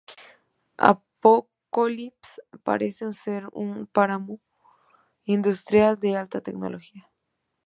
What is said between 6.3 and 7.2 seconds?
tecnología.